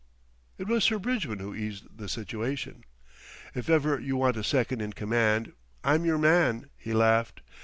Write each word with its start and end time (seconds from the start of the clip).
It 0.57 0.65
was 0.67 0.83
Sir 0.83 0.97
Bridgman 0.97 1.37
who 1.37 1.53
eased 1.53 1.95
the 1.95 2.09
situation. 2.09 2.85
"If 3.53 3.69
ever 3.69 3.99
you 3.99 4.17
want 4.17 4.35
a 4.35 4.43
second 4.43 4.81
in 4.81 4.93
command, 4.93 5.53
I'm 5.83 6.05
your 6.05 6.17
man," 6.17 6.71
he 6.75 6.91
laughed. 6.91 7.41